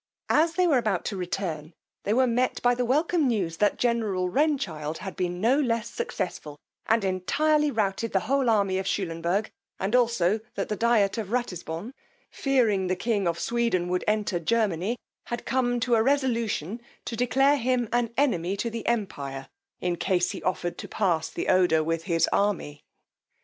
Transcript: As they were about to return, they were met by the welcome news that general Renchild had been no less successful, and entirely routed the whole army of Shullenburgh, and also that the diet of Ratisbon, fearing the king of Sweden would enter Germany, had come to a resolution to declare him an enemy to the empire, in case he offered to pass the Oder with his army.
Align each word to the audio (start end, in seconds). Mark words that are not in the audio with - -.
As 0.29 0.55
they 0.55 0.65
were 0.65 0.79
about 0.79 1.05
to 1.05 1.15
return, 1.15 1.75
they 2.05 2.13
were 2.15 2.25
met 2.25 2.59
by 2.63 2.73
the 2.73 2.83
welcome 2.83 3.27
news 3.27 3.57
that 3.57 3.77
general 3.77 4.31
Renchild 4.31 4.97
had 4.97 5.15
been 5.15 5.39
no 5.39 5.59
less 5.59 5.91
successful, 5.91 6.57
and 6.87 7.03
entirely 7.03 7.69
routed 7.69 8.11
the 8.11 8.21
whole 8.21 8.49
army 8.49 8.79
of 8.79 8.87
Shullenburgh, 8.87 9.51
and 9.79 9.95
also 9.95 10.39
that 10.55 10.69
the 10.69 10.75
diet 10.75 11.19
of 11.19 11.27
Ratisbon, 11.27 11.93
fearing 12.31 12.87
the 12.87 12.95
king 12.95 13.27
of 13.27 13.37
Sweden 13.37 13.89
would 13.89 14.03
enter 14.07 14.39
Germany, 14.39 14.97
had 15.25 15.45
come 15.45 15.79
to 15.81 15.93
a 15.93 16.01
resolution 16.01 16.81
to 17.05 17.15
declare 17.15 17.57
him 17.57 17.87
an 17.93 18.11
enemy 18.17 18.57
to 18.57 18.71
the 18.71 18.87
empire, 18.87 19.49
in 19.81 19.97
case 19.97 20.31
he 20.31 20.41
offered 20.41 20.79
to 20.79 20.87
pass 20.87 21.29
the 21.29 21.47
Oder 21.47 21.83
with 21.83 22.05
his 22.05 22.27
army. 22.33 22.81